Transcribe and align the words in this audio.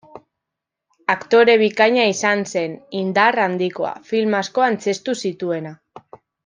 Aktore 1.13 1.55
bikaina 1.63 2.07
izan 2.13 2.43
zen, 2.55 2.75
indar 3.03 3.39
handikoa, 3.47 3.95
film 4.13 4.37
asko 4.43 4.69
antzeztu 4.73 5.17
zituena. 5.29 5.77